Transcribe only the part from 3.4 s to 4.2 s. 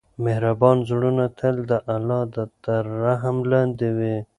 لاندې وي.